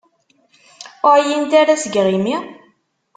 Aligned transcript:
Ur 1.09 1.19
εyint 1.21 1.53
ara 1.61 1.81
seg 1.83 1.93
yiɣimi? 1.95 2.35